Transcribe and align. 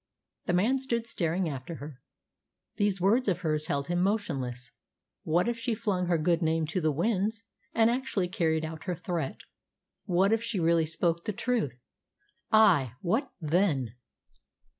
The 0.47 0.53
man 0.53 0.79
stood 0.79 1.05
staring 1.05 1.47
after 1.47 1.75
her. 1.75 2.01
These 2.77 2.99
words 2.99 3.27
of 3.27 3.41
hers 3.41 3.67
held 3.67 3.85
him 3.85 4.01
motionless. 4.01 4.71
What 5.21 5.47
if 5.47 5.59
she 5.59 5.75
flung 5.75 6.07
her 6.07 6.17
good 6.17 6.41
name 6.41 6.65
to 6.73 6.81
the 6.81 6.91
winds 6.91 7.43
and 7.75 7.87
actually 7.87 8.27
carried 8.27 8.65
out 8.65 8.85
her 8.85 8.95
threat? 8.95 9.41
What 10.05 10.33
if 10.33 10.41
she 10.41 10.59
really 10.59 10.87
spoke 10.87 11.25
the 11.25 11.33
truth? 11.33 11.75
Ay, 12.51 12.93
what 13.03 13.29
then? 13.39 13.93